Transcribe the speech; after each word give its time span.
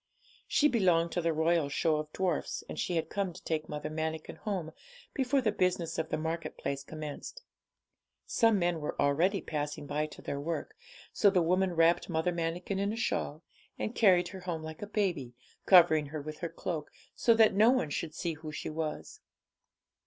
She 0.47 0.67
belonged 0.67 1.11
to 1.11 1.21
the 1.21 1.31
Royal 1.31 1.69
Show 1.69 1.97
of 1.97 2.11
Dwarfs, 2.11 2.63
and 2.67 2.79
she 2.79 2.95
had 2.95 3.07
come 3.07 3.33
to 3.33 3.43
take 3.43 3.69
Mother 3.69 3.91
Manikin 3.91 4.37
home 4.37 4.71
before 5.13 5.41
the 5.41 5.51
business 5.51 5.99
of 5.99 6.09
the 6.09 6.17
market 6.17 6.57
place 6.57 6.83
commenced. 6.83 7.43
Some 8.25 8.57
men 8.57 8.79
were 8.79 8.99
already 8.99 9.41
passing 9.41 9.85
by 9.85 10.07
to 10.07 10.23
their 10.23 10.39
work; 10.41 10.75
so 11.13 11.29
the 11.29 11.43
woman 11.43 11.73
wrapped 11.75 12.09
Mother 12.09 12.31
Manikin 12.31 12.79
in 12.79 12.91
a 12.91 12.95
shawl, 12.97 13.43
and 13.77 13.93
carried 13.93 14.29
her 14.29 14.39
home 14.39 14.63
like 14.63 14.81
a 14.81 14.87
baby, 14.87 15.35
covering 15.67 16.07
her 16.07 16.19
with 16.19 16.39
her 16.39 16.49
cloak, 16.49 16.89
so 17.13 17.35
that 17.35 17.53
no 17.53 17.69
one 17.69 17.91
should 17.91 18.15
see 18.15 18.33
who 18.33 18.51
she 18.51 18.71
was. 18.71 19.19